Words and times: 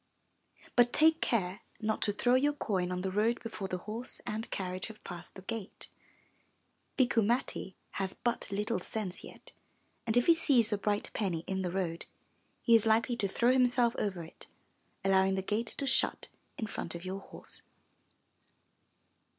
But 0.75 0.91
take 0.93 1.21
care 1.21 1.61
not 1.79 2.01
to 2.01 2.11
throw 2.11 2.33
your 2.33 2.53
coin 2.53 2.91
on 2.91 3.03
the 3.03 3.11
road 3.11 3.39
before 3.43 3.67
the 3.67 3.77
horse 3.77 4.19
and 4.25 4.49
carriage 4.49 4.87
have 4.87 5.03
passed 5.03 5.35
the 5.35 5.43
gate; 5.43 5.89
Bikku 6.97 7.23
Matti 7.23 7.75
has 7.91 8.15
but 8.15 8.49
little 8.51 8.79
sense 8.79 9.23
yet, 9.23 9.51
and 10.07 10.17
if 10.17 10.25
he 10.25 10.33
sees 10.33 10.71
the 10.71 10.79
bright 10.79 11.11
penny 11.13 11.43
in 11.45 11.61
the 11.61 11.69
road, 11.69 12.07
he 12.63 12.73
is 12.73 12.87
likely 12.87 13.15
to 13.17 13.27
throw 13.27 13.51
himself 13.53 13.95
over 13.99 14.23
it, 14.23 14.47
allowing 15.05 15.35
the 15.35 15.43
gate 15.43 15.67
to 15.67 15.85
shut 15.85 16.29
in 16.57 16.65
front 16.65 16.95
of 16.95 17.05
your 17.05 17.19
horse. 17.19 17.61